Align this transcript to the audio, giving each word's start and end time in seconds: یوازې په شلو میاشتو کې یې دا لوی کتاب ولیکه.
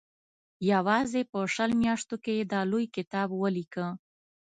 یوازې 0.71 1.21
په 1.31 1.39
شلو 1.53 1.75
میاشتو 1.83 2.15
کې 2.23 2.31
یې 2.39 2.43
دا 2.53 2.61
لوی 2.71 2.85
کتاب 2.95 3.29
ولیکه. 3.41 3.85